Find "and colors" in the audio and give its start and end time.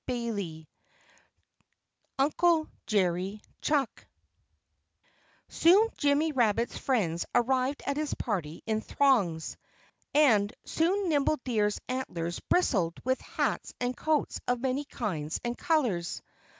15.43-16.23